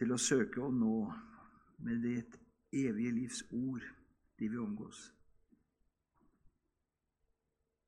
[0.00, 0.96] til å søke å nå
[1.84, 2.22] med det
[2.72, 3.84] evige livs ord,
[4.40, 5.02] de vi omgås.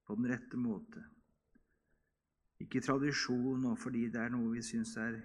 [0.04, 1.06] På den rette måte.
[2.60, 5.16] Ikke tradisjon og fordi det er noe vi syns er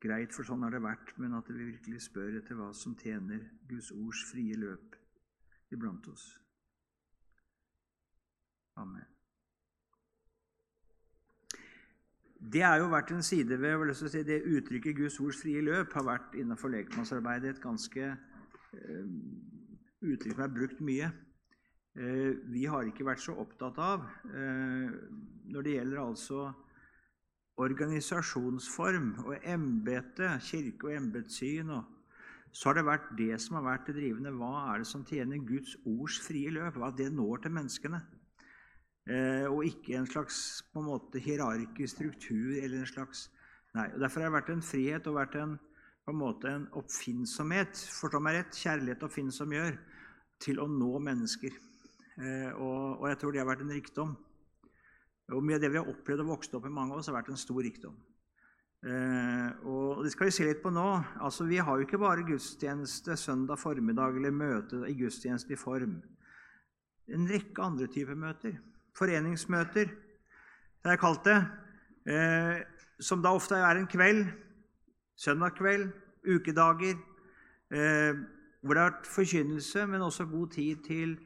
[0.00, 3.42] greit, for sånn har det vært, men at vi virkelig spør etter hva som tjener
[3.68, 4.94] Guds ords frie løp
[5.74, 6.30] iblant oss.
[8.78, 9.19] Amen.
[12.40, 16.04] Det har jo vært en side ved si, det uttrykket 'Guds ords frie løp' har
[16.04, 19.04] vært innenfor lekmannsarbeidet et ganske uh,
[20.00, 21.10] uttrykk som er brukt mye.
[22.00, 24.88] Uh, vi har ikke vært så opptatt av uh,
[25.52, 26.52] når det gjelder altså
[27.60, 31.74] organisasjonsform og embete, kirke- og embetssyn,
[32.52, 34.32] så har det vært det som har vært det drivende.
[34.32, 36.80] Hva er det som tjener Guds ords frie løp?
[36.80, 38.00] Hva det når til menneskene?
[39.08, 43.30] Eh, og ikke en slags på en måte, hierarkisk struktur eller en slags
[43.74, 43.86] Nei.
[43.94, 45.54] og Derfor har det vært en frihet og vært en,
[46.04, 49.78] på en måte en oppfinnsomhet, forstå meg rett, kjærlighet og oppfinnsom gjør,
[50.42, 51.54] til å nå mennesker.
[52.18, 54.14] Eh, og, og, jeg tror det har vært en rikdom.
[55.30, 57.16] Og Mye av det vi har opplevd og vokst opp i mange av oss, har
[57.20, 57.94] vært en stor rikdom.
[58.80, 60.88] Eh, og Det skal vi se litt på nå.
[61.22, 66.00] Altså, Vi har jo ikke bare gudstjeneste søndag formiddag eller møte i gudstjeneste i form.
[67.10, 68.58] En rekke andre typer møter
[68.98, 69.90] foreningsmøter,
[70.80, 71.38] det har jeg kalt det,
[72.12, 72.62] eh,
[73.00, 74.26] som da ofte er en kveld,
[75.16, 75.90] søndag kveld,
[76.24, 76.96] ukedager,
[77.72, 78.16] eh,
[78.60, 81.18] hvor det har vært forkynnelse, men også god tid til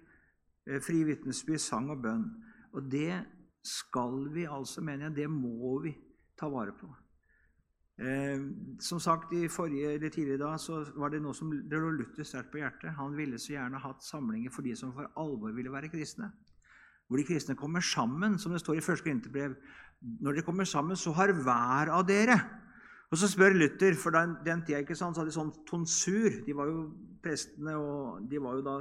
[0.66, 2.26] eh, fri vitnesbyrd, sang og bønn.
[2.74, 3.22] Og det
[3.62, 5.94] skal vi altså, mener jeg, det må vi
[6.38, 6.90] ta vare på.
[7.98, 8.42] Eh,
[8.82, 12.26] som sagt, i forrige eller tidligere da, så var det noe som det lå Luther
[12.26, 12.96] sterkt på hjertet.
[12.98, 16.32] Han ville så gjerne hatt samlinger for de som for alvor ville være kristne
[17.08, 19.54] hvor de kristne kommer sammen, som det står i første Korinterbrev.
[20.20, 22.38] Når dere kommer sammen, så har hver av dere
[23.12, 26.40] Og så spør Luther, for den, den tida ikke sant, så hadde de sånn tonsur.
[26.42, 26.88] De var jo
[27.22, 28.72] prestene, og de var jo da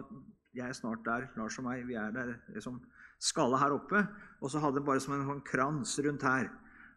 [0.55, 1.83] Jeg er snart der, Lars og meg.
[1.85, 2.79] Vi er der liksom
[3.21, 4.01] skalla her oppe.
[4.41, 6.50] Og så hadde de bare som en sånn krans rundt her.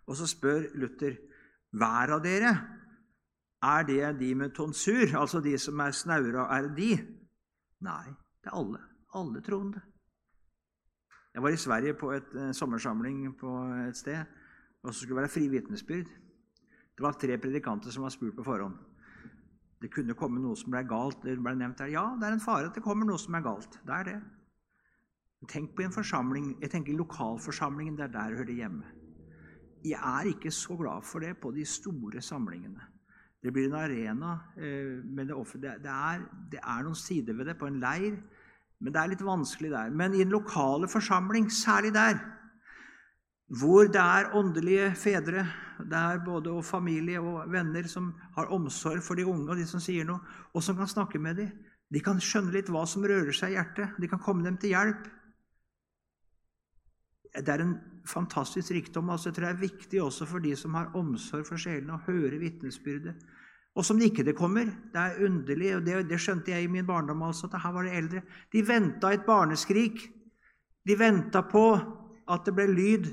[0.06, 1.18] Og så spør Luther
[1.76, 2.54] hver av dere
[3.66, 6.92] er det de med tonsur, altså de som er snaura, er de?
[7.84, 8.06] Nei,
[8.44, 8.80] det er alle.
[9.16, 9.82] Alle troende.
[11.36, 13.50] Jeg var i Sverige på et uh, sommersamling på
[13.88, 14.22] et sted,
[14.82, 16.06] og så skulle det være fri vitnesbyrd.
[16.96, 18.78] Det var tre predikanter som var spurt på forhånd.
[19.82, 21.18] Det kunne komme noe som ble galt.
[21.20, 21.90] Det ble nevnt her.
[21.92, 23.76] Ja, det er en fare at det kommer noe som er galt.
[23.84, 24.14] Det er det.
[25.52, 27.98] Tenk på en forsamling, jeg tenker lokalforsamlingen.
[28.00, 28.94] Det er der du hører hjemme.
[29.84, 32.88] Jeg er ikke så glad for det på de store samlingene.
[33.44, 35.36] Det blir en arena, eh, men det,
[35.84, 37.58] er, det er noen sider ved det.
[37.60, 38.16] På en leir
[38.80, 39.92] men det er litt vanskelig der.
[39.92, 42.18] Men i en lokale forsamling, særlig der,
[43.60, 45.46] hvor det er åndelige fedre,
[45.78, 49.66] det er både og familie og venner som har omsorg for de unge og de
[49.68, 50.20] som sier noe,
[50.52, 51.52] og som kan snakke med dem.
[51.92, 53.94] De kan skjønne litt hva som rører seg i hjertet.
[54.02, 55.04] De kan komme dem til hjelp.
[57.36, 57.76] Det er en
[58.08, 59.10] fantastisk rikdom.
[59.10, 62.04] altså Jeg tror det er viktig også for de som har omsorg for sjelene, å
[62.08, 63.14] høre vitnesbyrdet
[63.76, 64.70] og som ikke det kommer.
[64.92, 67.84] Det er underlig, og det, det skjønte jeg i min barndom altså, at her var
[67.84, 68.22] det eldre.
[68.52, 70.00] De venta et barneskrik.
[70.86, 71.66] De venta på
[72.32, 73.10] at det ble lyd.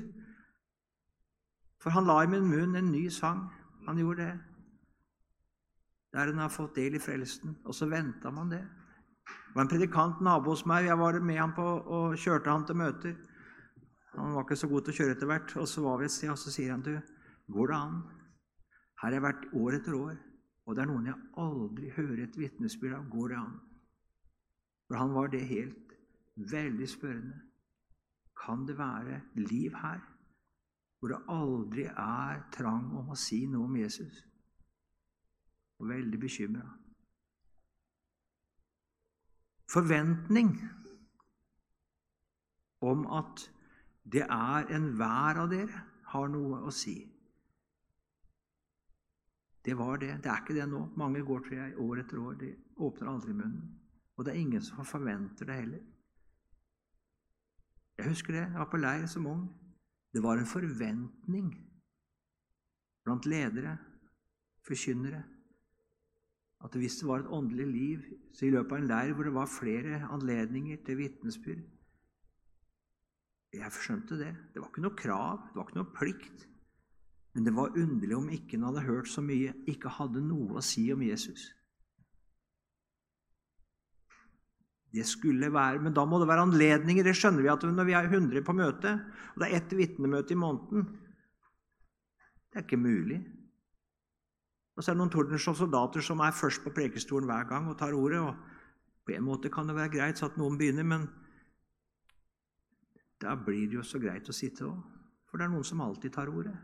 [1.82, 3.44] For han la i min munn en ny sang.
[3.84, 4.38] Han gjorde det.
[6.16, 7.58] Der han har fått del i frelsen.
[7.68, 8.64] Og så venta man det.
[8.64, 10.88] Det var en predikant nabo hos meg.
[10.88, 13.16] Jeg var med ham på og kjørte han til møter.
[14.16, 15.58] Han var ikke så god til å kjøre etter hvert.
[15.60, 16.94] Og så var vi et sted, og så sier han du,
[17.52, 18.04] går det an?
[19.02, 20.14] Her har jeg vært år etter år.
[20.64, 23.08] Og det er noen jeg aldri hører et vitnesbyrd av.
[23.12, 23.56] Går det an?
[24.88, 25.92] For han var det helt
[26.36, 27.40] veldig spørrende.
[28.44, 30.02] Kan det være liv her
[30.98, 34.22] hvor det aldri er trang om å si noe om Jesus?
[35.76, 36.64] Og veldig bekymra.
[39.68, 40.54] Forventning
[42.80, 43.44] om at
[44.04, 45.82] det er enhver av dere
[46.14, 46.96] har noe å si.
[49.64, 50.12] Det var det.
[50.22, 50.82] Det er ikke det nå.
[50.96, 52.38] Mange går tror jeg, år etter år.
[52.40, 53.68] De åpner aldri munnen.
[54.16, 55.84] Og det er ingen som forventer det heller.
[57.98, 58.44] Jeg husker det.
[58.50, 59.46] Jeg var på leir som ung.
[60.14, 61.48] Det var en forventning
[63.04, 63.76] blant ledere,
[64.64, 65.22] forkynnere,
[66.64, 69.34] at hvis det var et åndelig liv så i løpet av en leir hvor det
[69.34, 71.64] var flere anledninger til vitnesbyrd
[73.54, 74.32] Jeg skjønte det.
[74.54, 76.46] Det var ikke noe krav, det var ikke noe plikt.
[77.34, 80.62] Men det var underlig om ikke han hadde hørt så mye, ikke hadde noe å
[80.62, 81.48] si om Jesus.
[84.94, 87.02] Det skulle være, Men da må det være anledninger.
[87.02, 88.92] Det skjønner vi at når vi er 100 på møte,
[89.34, 90.86] og det er ett vitnemøte i måneden
[92.52, 93.18] Det er ikke mulig.
[94.76, 97.78] Og så er det noen Tordenskiold soldater som er først på prekestolen hver gang og
[97.78, 98.20] tar ordet.
[98.20, 98.36] og
[99.06, 101.08] På en måte kan det være greit så at noen begynner, men
[103.18, 104.78] da blir det jo så greit å sitte òg.
[105.26, 106.54] For det er noen som alltid tar ordet.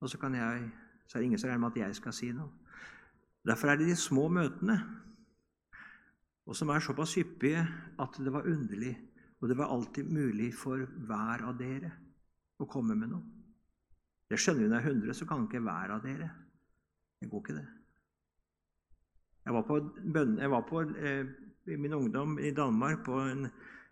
[0.00, 0.70] Og så, jeg,
[1.06, 2.52] så er det ingen som regner med at jeg skal si noe.
[3.46, 4.76] Derfor er det de små møtene,
[6.46, 7.62] og som er såpass hyppige
[8.02, 8.94] at det var underlig,
[9.40, 11.92] og det var alltid mulig for hver av dere
[12.58, 13.22] å komme med noe.
[14.26, 16.28] Det skjønner vi når det er 100, så kan ikke hver av dere.
[17.20, 17.66] Det går ikke, det.
[19.46, 19.78] Jeg var på,
[20.40, 21.26] jeg var på eh,
[21.70, 23.46] i min ungdom i Danmark på en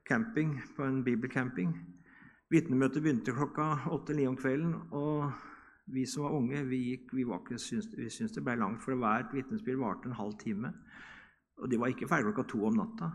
[0.07, 1.77] camping, på en bibelcamping.
[2.51, 4.75] Vitnemøtet begynte klokka åtte-ni om kvelden.
[4.91, 5.31] og
[5.87, 8.97] vi som var unge, vi, gikk, vi, ikke, syns, vi syntes det ble langt, for
[8.97, 10.73] hvert vitnesbyrd varte en halv time.
[11.61, 13.11] Og de var ikke ferdig klokka to om natta.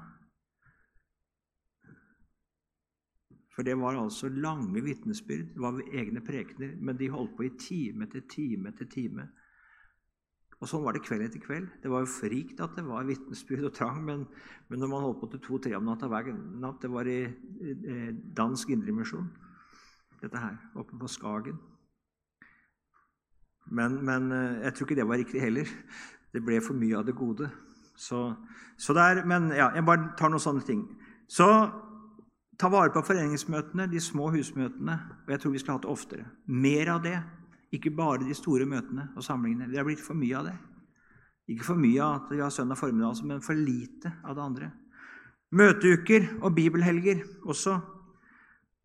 [3.55, 7.55] For det var altså lange vitnesbyrd, det var egne prekener, men de holdt på i
[7.59, 9.25] time etter time etter time.
[10.59, 11.67] Og sånn var det kveld etter kveld.
[11.83, 14.25] Det var jo frikt at det var vitnesbyrd og trang, men,
[14.67, 17.21] men, når man holdt på til to-tre om natta hver natt Det var i,
[17.63, 17.99] i
[18.35, 19.27] dansk indremisjon,
[20.19, 21.59] dette her, oppe på Skagen.
[23.71, 25.69] Men, men, eh, jeg tror ikke det var riktig heller.
[26.33, 27.49] Det ble for mye av det gode.
[27.97, 28.33] Så,
[28.77, 30.83] så der, men ja, jeg bare tar noen sånne ting.
[31.29, 31.47] Så
[32.59, 34.95] ta vare på foreningsmøtene, de små husmøtene.
[35.25, 36.25] Og jeg tror vi skal ha det oftere.
[36.47, 37.17] Mer av det.
[37.75, 39.69] Ikke bare de store møtene og samlingene.
[39.69, 40.57] Det har blitt for mye av det.
[41.49, 44.71] Ikke for mye av at vi har søndag formiddag, men for lite av det andre.
[45.49, 47.79] Møteuker og bibelhelger også.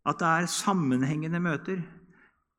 [0.05, 1.81] At det er sammenhengende møter.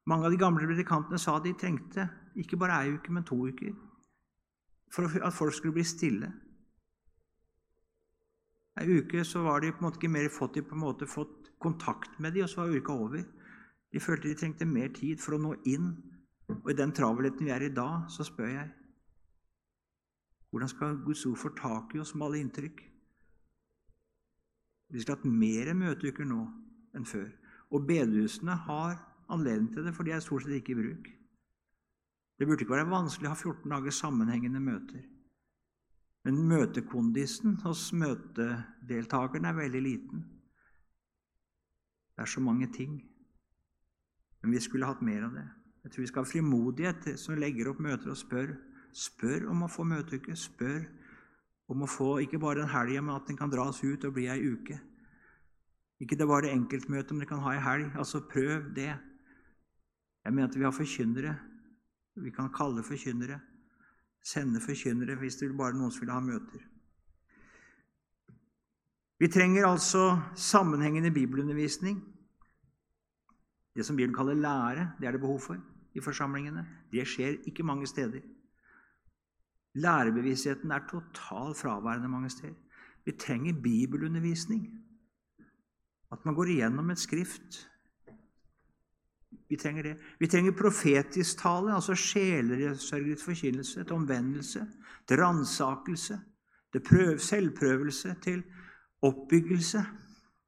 [0.06, 2.06] Mange av de gamle predikantene sa de trengte
[2.38, 3.74] ikke bare ei uke, men to uker
[4.92, 6.28] for at folk skulle bli stille.
[8.80, 11.08] Ei uke så var de på en måte ikke mer fått, de på en måte
[11.10, 13.24] fått kontakt med dem, og så var uka over.
[13.92, 15.90] De følte de trengte mer tid for å nå inn
[16.46, 18.68] og i den travelheten vi er i dag, så spør jeg
[20.50, 22.78] hvordan skal Guds ord få tak i oss med alle inntrykk?
[24.88, 26.44] Vi skulle hatt mer møteuker nå
[26.96, 27.26] enn før.
[27.74, 28.94] Og bedehusene har
[29.32, 31.10] anledning til det, for de er stort sett ikke i bruk.
[32.36, 35.04] Det burde ikke være vanskelig å ha 14 dager sammenhengende møter.
[36.26, 40.24] Men møtekondisen hos møtedeltakerne er veldig liten.
[42.16, 42.98] Det er så mange ting.
[44.42, 45.46] Men vi skulle hatt mer av det.
[45.84, 48.56] Jeg tror vi skal ha frimodighet som legger opp møter og spør.
[48.96, 50.34] Spør om å få møteuke.
[50.34, 50.82] Spør
[51.70, 54.26] om å få ikke bare en helg, men at den kan dras ut og bli
[54.32, 54.80] ei uke.
[56.02, 57.94] Ikke det bare enkeltmøte, om det kan ha ei helg.
[57.96, 58.92] Altså, prøv det.
[60.26, 61.36] Jeg mener at vi har forkynnere.
[62.18, 63.38] Vi kan kalle forkynnere.
[64.26, 66.64] Sende forkynnere hvis det bare noen som vil ha møter.
[69.22, 72.00] Vi trenger altså sammenhengende bibelundervisning.
[73.76, 75.62] Det som Bibelen kaller lære, det er det behov for
[75.94, 76.66] i forsamlingene.
[76.90, 78.20] Det skjer ikke mange steder.
[79.78, 82.58] Lærebevisstheten er totalt fraværende mange steder.
[83.04, 84.66] Vi trenger bibelundervisning.
[86.12, 87.68] At man går igjennom et skrift.
[89.48, 89.96] Vi trenger det.
[90.18, 94.66] Vi trenger profetisk tale, altså sjelesørget forkynnelse, til omvendelse,
[95.08, 96.20] til ransakelse,
[96.72, 98.42] til selvprøvelse, til
[99.02, 99.84] oppbyggelse.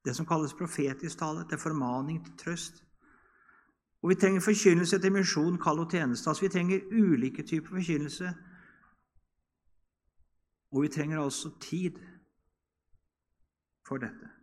[0.05, 2.85] Det som kalles profetisk tale, til formaning, til trøst.
[4.03, 6.31] Og vi trenger forkynnelse til misjon, kall og tjeneste.
[6.31, 8.35] Altså, vi trenger ulike typer forkynnelse.
[10.73, 11.99] Og vi trenger altså tid
[13.88, 14.38] for dette.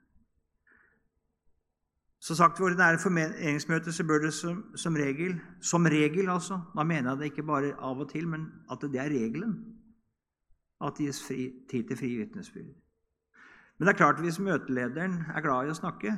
[2.25, 6.59] Så sagt ved ordinære formeringsmøter så bør det som, som, regel Som regel, altså.
[6.77, 9.53] Da mener jeg det ikke bare av og til, men at det er regelen.
[10.81, 12.71] At det gis fri, tid til fri vitnesbyrd.
[13.77, 16.15] Men det er klart hvis møtelederen er glad i å snakke,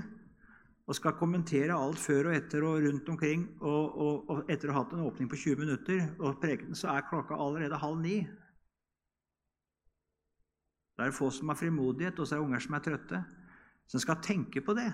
[0.87, 4.77] og skal kommentere alt før og etter og rundt omkring, og, og, og etter å
[4.77, 8.21] ha hatt en åpning på 20 minutter og prekenen, så er klokka allerede halv ni.
[10.95, 13.23] Det er få som har frimodighet, og så er det unger som er trøtte.
[13.93, 14.87] En skal tenke på det.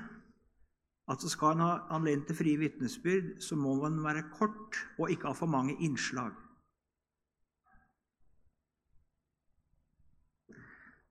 [1.11, 5.11] At så skal en ha anledning til frie vitnesbyrd, så må man være kort og
[5.11, 6.31] ikke ha for mange innslag.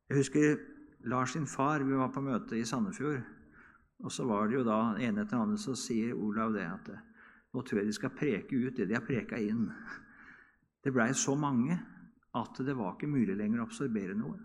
[0.08, 0.56] Jeg husker
[1.08, 1.84] Lars sin far.
[1.84, 3.22] Vi var på møte i Sandefjord.
[4.02, 6.90] Og så var det jo da ene etter andre så sier Olav det at
[7.52, 9.68] nå tror jeg de skal preke ut det de har preka inn.
[10.82, 11.76] Det blei så mange
[12.36, 14.40] at det var ikke mulig lenger å absorbere noe.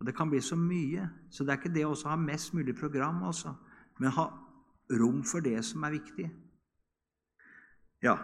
[0.00, 2.76] Og Det kan bli så mye, så det er ikke det å ha mest mulig
[2.76, 3.54] program, altså,
[3.98, 4.26] men ha
[5.00, 6.30] rom for det som er viktig.
[8.02, 8.16] Ja,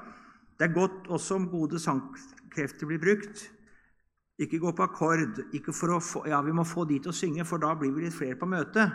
[0.58, 3.50] Det er godt også om gode sangkrefter blir brukt.
[4.38, 5.40] Ikke gå på akkord.
[5.52, 7.90] Ikke for å få, ja, vi må få de til å synge, for da blir
[7.90, 8.92] vi litt flere på møtet.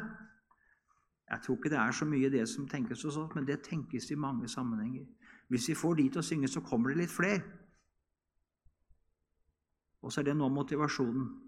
[1.27, 4.11] Jeg tror ikke det er så mye det som tenkes hos oss, men det tenkes
[4.11, 5.03] i mange sammenhenger.
[5.49, 7.41] Hvis vi får de til å synge, så kommer det litt flere.
[10.01, 11.46] Og så er det nå motivasjonen.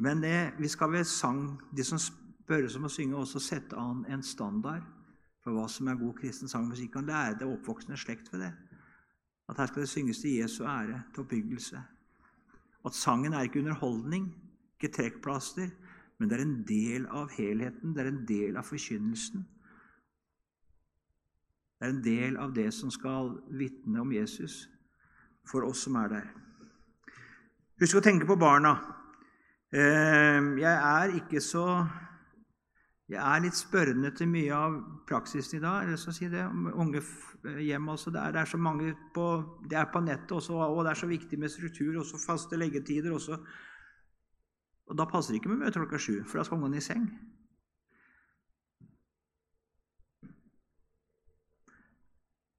[0.00, 4.06] Men det, vi skal ved sang, de som spørres om å synge, også sette an
[4.08, 4.86] en standard
[5.44, 6.94] for hva som er god kristen sangmusikk.
[6.94, 8.52] Kan lære det oppvoksende slekt ved det.
[9.50, 11.82] At her skal det synges til Jesu ære, til oppbyggelse.
[12.86, 14.30] At sangen er ikke underholdning,
[14.78, 15.68] ikke trekkplaster,
[16.18, 19.44] men det er en del av helheten, det er en del av forkynnelsen.
[21.76, 24.62] Det er en del av det som skal vitne om Jesus
[25.48, 26.32] for oss som er der.
[27.80, 28.74] Husk å tenke på barna.
[29.72, 31.86] Eh, jeg er ikke så
[33.10, 34.74] Jeg er litt spørrende til mye av
[35.06, 35.82] praksisen i dag.
[35.82, 37.02] eller så si det, Unge
[37.42, 38.10] hjem også.
[38.10, 40.94] Det er, det er så mange på, det er på nettet også, og det er
[40.94, 43.12] så viktig med struktur, også faste leggetider.
[43.12, 43.38] også.
[44.86, 47.10] Og Da passer det ikke med møte klokka sju, for da skal ungene i seng.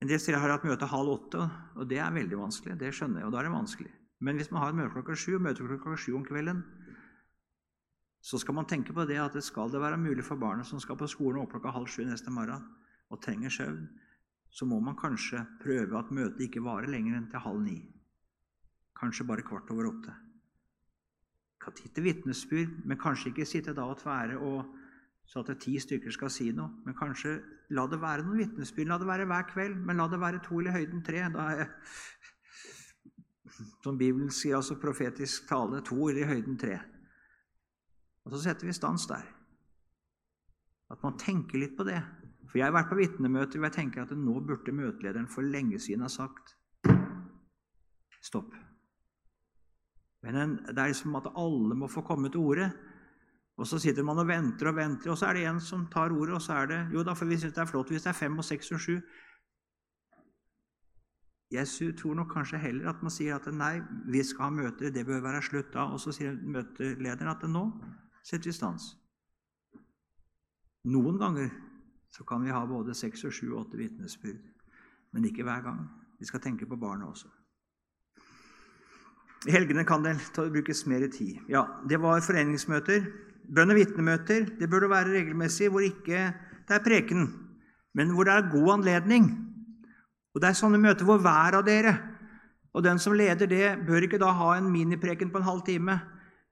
[0.02, 2.80] En del steder har jeg hatt møte halv åtte, og det er veldig vanskelig.
[2.80, 3.92] Det skjønner jeg, og da er det vanskelig.
[4.20, 6.64] Men hvis man har et møte klokka sju, og møte klokka sju om kvelden,
[8.22, 10.80] så skal man tenke på det at det skal det være mulig for barnet som
[10.80, 12.68] skal på skolen opp klokka halv sju neste morgen
[13.12, 13.88] og trenger søvn,
[14.52, 17.80] så må man kanskje prøve at møtet ikke varer lenger enn til halv ni.
[19.00, 20.14] Kanskje bare kvart over åtte.
[21.62, 24.78] Kan titte vitnesbyrd, men kanskje ikke sitte da og tvære og
[25.26, 26.82] så at ti stykker skal si noe.
[26.86, 27.38] Men kanskje
[27.72, 28.90] la det være noen vitnesbyrd.
[28.90, 31.22] La det være hver kveld, men la det være to eller høyden tre.
[31.32, 31.70] Da er
[33.84, 36.80] som Bibelen sier, altså profetisk tale, to eller høyden tre.
[38.26, 39.26] Og så setter vi stans der.
[40.92, 42.02] At man tenker litt på det.
[42.50, 45.80] For Jeg har vært på vitnemøter hvor jeg tenker at nå burde møtelederen for lenge
[45.80, 46.58] siden ha sagt
[48.22, 48.52] stopp.
[50.22, 52.68] Men det er liksom at alle må få komme til orde.
[53.58, 56.14] Og så sitter man og venter og venter, og så er det en som tar
[56.14, 58.10] ordet, og så er det Jo da, for vi syns det er flott hvis det
[58.10, 58.96] er fem og seks og sju.
[61.52, 65.06] Jeg tror nok kanskje heller at man sier at nei, vi skal ha møter, det
[65.06, 65.90] bør være slutt da.
[65.92, 67.66] Og så sier møtelederen at nå
[68.24, 68.96] setter vi stans.
[70.92, 71.52] Noen ganger
[72.12, 74.42] så kan vi ha både seks og sju og åtte vitnesbyrd,
[75.14, 75.86] men ikke hver gang.
[76.20, 77.30] Vi skal tenke på barna også.
[79.50, 81.40] I helgene kan det brukes mer tid.
[81.50, 83.06] Ja, Det var foreningsmøter.
[83.50, 86.34] Bønn- og vitnemøter det burde være regelmessig, hvor ikke
[86.68, 87.28] det er preken,
[87.94, 89.26] men hvor det er god anledning.
[90.36, 91.98] Og Det er sånne møter hvor hver av dere
[92.74, 96.00] og den som leder det, bør ikke da ha en minipreken på en halv time,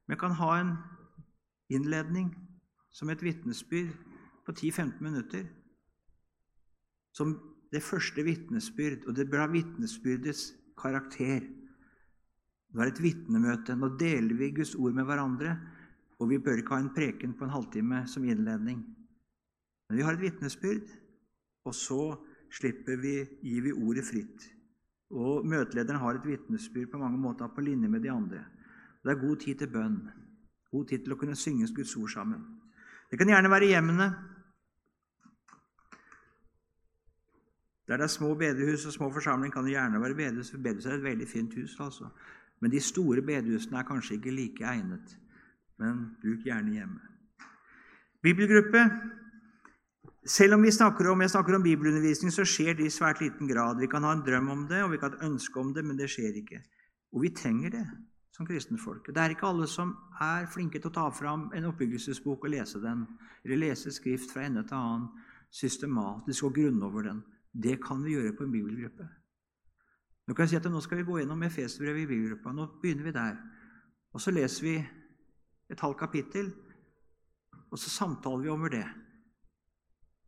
[0.08, 0.74] men kan ha en
[1.70, 2.32] innledning
[2.92, 3.94] som et vitnesbyrd
[4.46, 5.46] på 10-15 minutter.
[7.14, 7.38] Som
[7.72, 11.44] det første vitnesbyrd, og det ha vitnesbyrdets karakter.
[12.70, 13.76] Det er et vitnemøte.
[13.76, 15.58] Nå deler vi Guds ord med hverandre.
[16.20, 18.82] Og vi bør ikke ha en preken på en halvtime som innledning.
[19.90, 20.90] Men vi har et vitnesbyrd,
[21.66, 22.02] og så
[22.52, 24.50] slipper vi, gir vi ordet fritt.
[25.10, 28.44] Og Møtelederen har et vitnesbyrd på mange måter på linje med de andre.
[29.04, 30.02] Det er god tid til bønn,
[30.72, 32.44] god tid til å kunne synge Guds ord sammen.
[33.10, 34.10] Det kan gjerne være hjemmene.
[37.90, 40.52] Der det er små bedehus og små forsamlinger, kan det gjerne være bedehus.
[40.52, 42.12] For bedehus er et veldig fint hus, altså.
[42.62, 45.18] Men de store bedehusene er kanskje ikke like egnet
[45.80, 47.00] men bruk gjerne hjemme.
[48.24, 48.84] Bibelgruppe.
[50.30, 53.48] Selv om vi snakker om, jeg snakker om bibelundervisning, så skjer det i svært liten
[53.48, 53.80] grad.
[53.80, 55.86] Vi kan ha en drøm om det, og vi kan ha et ønske om det,
[55.86, 56.60] men det skjer ikke.
[57.16, 57.86] Og vi trenger det
[58.39, 58.77] som kristne.
[59.05, 59.91] Det er ikke alle som
[60.22, 63.03] er flinke til å ta fram en oppbyggelsesbok og lese den,
[63.43, 65.10] eller lese skrift fra ende til annen
[65.51, 67.19] systematisk og grunne over den.
[67.51, 69.10] Det kan vi gjøre på en bibelgruppe.
[70.27, 72.53] Nå kan jeg si at nå skal vi gå gjennom Efesbrevet i bibelgruppa.
[72.55, 73.38] Nå begynner vi der.
[74.13, 74.75] Og så leser vi
[75.69, 76.53] et halvt kapittel,
[77.69, 78.86] og så samtaler vi over det.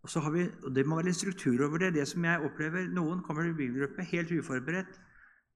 [0.02, 1.94] Og, så har vi, og Det må være en struktur over det.
[1.94, 5.00] Det som jeg opplever, Noen kommer til bibelgruppe helt uforberedt,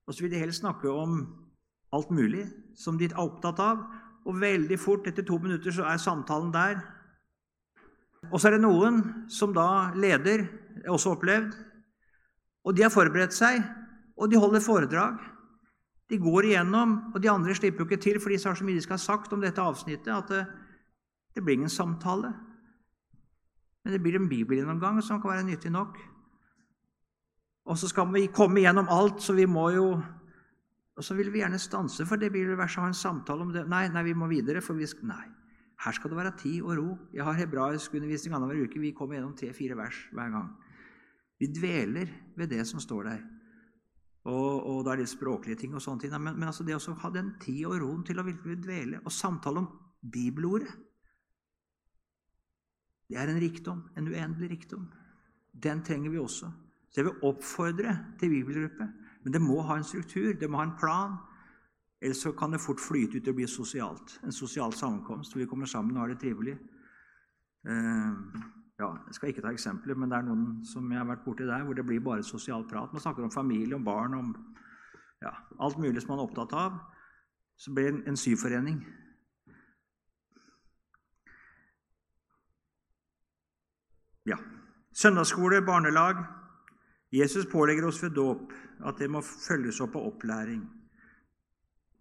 [0.08, 1.26] og så vil de helst snakke om
[1.96, 2.46] alt mulig
[2.78, 3.86] som de er opptatt av.
[4.26, 6.80] Og veldig fort, etter to minutter, så er samtalen der.
[8.32, 10.48] Og så er det noen som da leder,
[10.82, 11.54] er også opplevd,
[12.66, 13.62] og de har forberedt seg,
[14.18, 15.20] og de holder foredrag.
[16.10, 18.78] De går igjennom, og de andre slipper jo ikke til, for de har så mye
[18.78, 20.44] de skal ha sagt om dette avsnittet, at det,
[21.36, 22.34] det blir ingen samtale.
[23.86, 25.98] Men det blir en bibelgjennomgang som kan være nyttig nok.
[27.70, 29.88] Og så skal vi komme igjennom alt, så vi må jo
[30.96, 33.66] Og så vil vi gjerne stanse for det bibelverset, ha en samtale om det.
[33.68, 35.26] Nei, nei, vi må videre, for vi skal Nei.
[35.84, 36.92] Her skal det være tid og ro.
[37.14, 38.80] Jeg har hebraisk undervisning annenhver uke.
[38.80, 40.54] Vi kommer gjennom tre-fire vers hver gang.
[41.40, 43.26] Vi dveler ved det som står der.
[44.26, 46.16] Og, og da er det språklige ting og sånne ting.
[46.16, 49.14] Men, men altså det å ha den tid og roen til å virkelig dvele og
[49.14, 49.68] samtale om
[50.02, 50.72] bibelordet
[53.06, 54.88] Det er en rikdom, en uendelig rikdom.
[55.52, 56.50] Den trenger vi også.
[56.90, 58.88] Så jeg vil oppfordre til bibelgruppe.
[59.26, 61.18] Men det må ha en struktur, det må ha en plan.
[62.02, 64.20] Ellers så kan det fort flyte ut og bli sosialt.
[64.24, 66.54] En sosial sammenkomst hvor vi kommer sammen og har det trivelig.
[67.68, 68.12] Eh,
[68.80, 71.48] ja, Jeg skal ikke ta eksempler, men det er noen som jeg har vært borti
[71.48, 72.94] der, hvor det blir bare sosial prat.
[72.94, 74.36] Man snakker om familie, om barn, om
[75.22, 76.78] ja, alt mulig som man er opptatt av.
[77.58, 78.86] Så blir det en, en syforening.
[84.26, 84.38] Ja.
[84.94, 86.45] Søndagsskole, barnelag.
[87.16, 88.52] Jesus pålegger oss ved dåp
[88.84, 90.66] at det må følges opp av opplæring.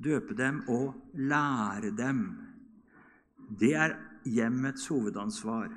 [0.02, 2.25] Døpe dem og lære dem.
[3.61, 3.94] Det er
[4.26, 5.71] hjemmets hovedansvar.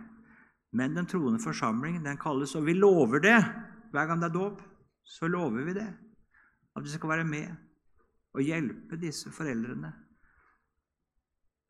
[0.73, 3.37] Men den troende forsamling den kalles, og vi lover det
[3.93, 4.63] hver gang det er dåp.
[5.03, 5.87] Så lover vi det.
[6.75, 7.53] At vi skal være med
[8.37, 9.93] og hjelpe disse foreldrene,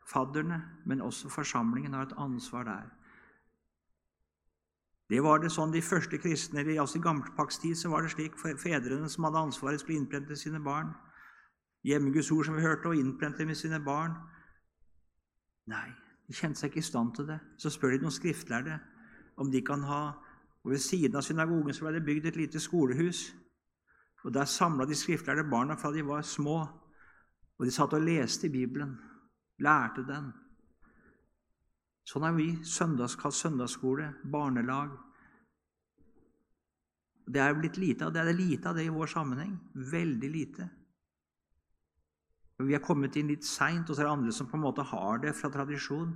[0.08, 2.90] fadderne, men også forsamlingen har et ansvar der.
[5.10, 9.08] Det var det sånn De første kristne altså i gammelpaktstid så var det slik fedrene
[9.10, 10.92] som hadde ansvaret, skulle innprente sine barn.
[11.88, 14.18] Hjemmeguds ord, som vi hørte, og innprente med sine barn.
[15.72, 15.88] Nei,
[16.28, 17.40] de kjente seg ikke i stand til det.
[17.58, 18.80] Så spør de noen skriftlærde
[19.38, 20.02] om de kan ha
[20.66, 23.30] Og ved siden av synagogen så ble det bygd et lite skolehus.
[24.26, 26.58] Og Der samla de skriftlærde barna fra de var små.
[27.60, 28.98] Og de satt og leste i Bibelen,
[29.60, 30.34] lærte den.
[32.08, 32.48] Sånn er vi.
[32.64, 34.94] Søndags, søndagsskole, barnelag.
[37.28, 38.24] Det er blitt lite av det.
[38.24, 39.58] Det er lite av det i vår sammenheng.
[39.76, 40.70] Veldig lite.
[42.64, 44.86] Vi har kommet inn litt seint, og så er det andre som på en måte
[44.88, 46.16] har det fra tradisjon.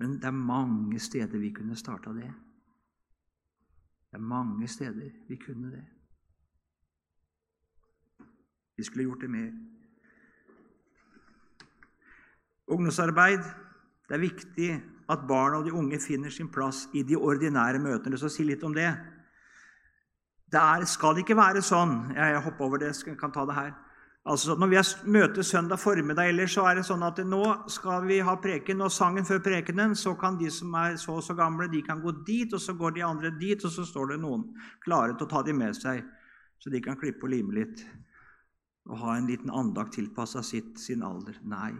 [0.00, 2.32] Men det er mange steder vi kunne starta det.
[4.10, 5.84] Det er mange steder vi kunne det.
[8.76, 9.52] Vi skulle gjort det mer.
[12.72, 13.44] Ungdomsarbeid.
[14.08, 14.70] Det er viktig
[15.08, 18.18] at barna og de unge finner sin plass i de ordinære møtene.
[18.18, 18.90] Så si litt om det.
[20.50, 23.74] Det er, skal ikke være sånn Jeg hopper over det, jeg kan ta det her.
[24.26, 24.78] Altså, når vi
[25.14, 28.90] møtes søndag formiddag, ellers, så er det sånn at nå skal vi ha preken, og
[28.90, 32.10] sangen før prekenen, så kan de som er så og så gamle, de kan gå
[32.26, 34.48] dit, og så går de andre dit, og så står det noen
[34.82, 36.02] klare til å ta dem med seg,
[36.58, 37.86] så de kan klippe og lime litt
[38.86, 41.38] og ha en liten andakt tilpassa sin alder.
[41.42, 41.72] Nei.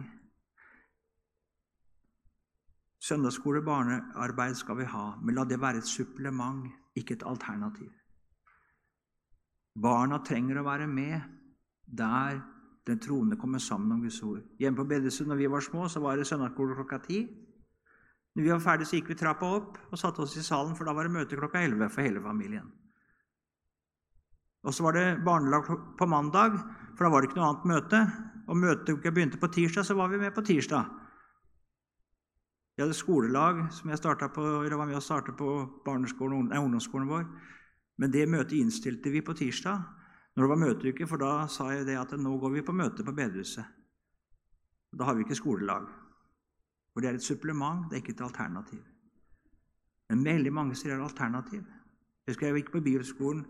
[3.03, 6.65] Søndagsskole, barnearbeid skal vi ha, men la det være et supplement,
[6.97, 7.91] ikke et alternativ.
[9.77, 11.21] Barna trenger å være med
[11.85, 12.39] der
[12.87, 14.41] den troende kommer sammen om Guds ord.
[14.59, 17.19] Hjemme på Bedresund, når vi var små, så var det søndagsskole klokka ti.
[18.35, 20.87] Når vi var ferdige, så gikk vi trappa opp og satte oss i salen, for
[20.87, 22.69] da var det møte klokka elleve for hele familien.
[24.63, 26.57] Og så var det barnelag på mandag,
[26.95, 28.01] for da var det ikke noe annet møte.
[28.47, 30.87] Og møtet begynte på tirsdag, så var vi med på tirsdag.
[32.77, 35.47] Vi hadde skolelag som jeg på, var med å starte på
[35.89, 37.23] ungdomsskolen vår.
[37.97, 39.81] Men det møtet innstilte vi på tirsdag
[40.37, 43.01] når det var møteuke, for da sa jeg det at nå går vi på møte
[43.01, 43.65] på bedehuset.
[44.93, 45.87] Da har vi ikke skolelag.
[46.93, 48.83] For det er et supplement, det er ikke et alternativ.
[50.13, 51.65] Men veldig mange sier det er alternativ.
[51.65, 53.41] Jeg husker jeg gikk på bibelskolen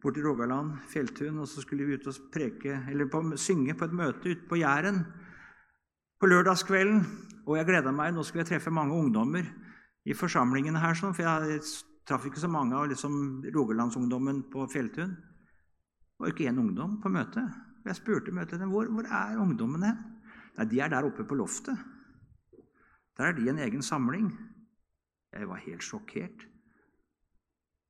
[0.00, 3.92] borti Rogaland, Fjelltun, og så skulle vi ut og preke, eller på, synge på et
[3.92, 5.02] møte ute på Jæren
[6.20, 7.04] på lørdagskvelden.
[7.46, 8.12] Og jeg gleda meg.
[8.14, 9.46] Nå skulle jeg treffe mange ungdommer
[10.04, 10.96] i forsamlingene her.
[10.98, 11.60] Sånn, for jeg
[12.08, 13.14] traff ikke så mange av liksom,
[13.54, 15.16] rogalandsungdommen på Fjelltun.
[15.16, 17.58] Det var ikke én ungdom på møtet.
[17.86, 19.94] Jeg spurte møtet hvor, hvor er ungdommene.
[20.58, 21.78] Nei, De er der oppe på loftet.
[23.16, 24.30] Der er de en egen samling.
[25.32, 26.46] Jeg var helt sjokkert.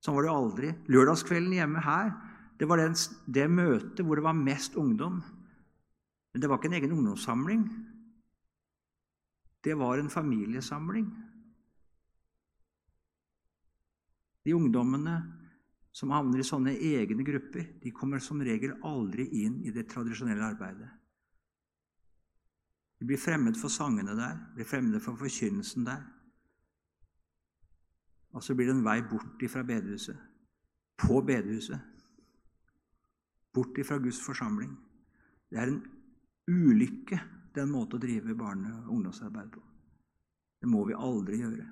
[0.04, 0.74] Sånn var det aldri.
[0.92, 2.12] Lørdagskvelden hjemme her
[2.60, 2.92] det var det,
[3.24, 5.22] det møtet hvor det var mest ungdom.
[6.32, 7.62] Men det var ikke en egen ungdomssamling
[9.64, 11.10] det var en familiesamling.
[14.44, 15.16] De ungdommene
[15.92, 20.46] som havner i sånne egne grupper, de kommer som regel aldri inn i det tradisjonelle
[20.54, 20.88] arbeidet.
[23.00, 26.02] De blir fremmed for sangene der, blir fremmede for forkynnelsen der.
[28.36, 30.16] Og så blir det en vei bort fra bedehuset,
[31.00, 31.80] på bedehuset.
[33.52, 34.76] Bort fra Guds forsamling.
[35.50, 35.80] Det er en
[36.46, 37.18] ulykke
[37.50, 39.62] det er en måte å drive barne- og ungdomsarbeid på.
[40.60, 41.66] Det må vi aldri gjøre.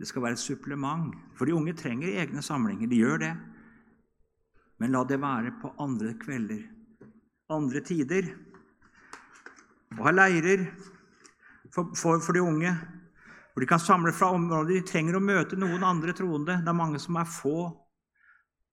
[0.00, 1.14] Det skal være et supplement.
[1.36, 2.88] For de unge trenger egne samlinger.
[2.88, 3.34] De gjør det.
[4.80, 6.62] Men la det være på andre kvelder,
[7.52, 8.30] andre tider.
[9.98, 10.64] Og ha leirer
[11.70, 12.72] for, for, for de unge
[13.50, 14.78] hvor de kan samle fra områder.
[14.78, 16.60] De trenger å møte noen andre troende.
[16.64, 17.68] Det er mange som er få.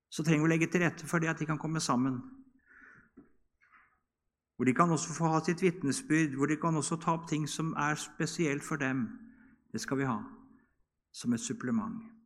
[0.07, 2.21] Så trenger vi å legge til rette for det at de kan komme sammen
[4.57, 7.45] hvor de kan også få ha sitt vitnesbyrd, hvor de kan også ta opp ting
[7.49, 9.07] som er spesielt for dem.
[9.71, 10.17] Det skal vi ha.
[11.13, 12.16] som et supplement.